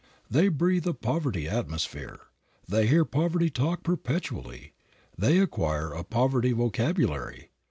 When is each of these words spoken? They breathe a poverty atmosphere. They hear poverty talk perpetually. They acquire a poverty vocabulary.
They 0.31 0.47
breathe 0.47 0.87
a 0.87 0.95
poverty 0.95 1.47
atmosphere. 1.47 2.21
They 2.67 2.87
hear 2.87 3.05
poverty 3.05 3.51
talk 3.51 3.83
perpetually. 3.83 4.73
They 5.15 5.37
acquire 5.37 5.93
a 5.93 6.03
poverty 6.03 6.53
vocabulary. 6.53 7.51